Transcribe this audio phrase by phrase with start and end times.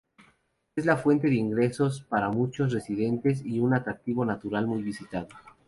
[0.75, 5.27] Es la fuente de ingresos para muchos residentes y un atractivo natural muy visitado.